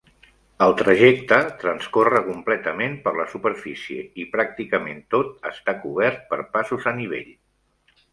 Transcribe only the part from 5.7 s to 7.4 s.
cobert per passos a nivell.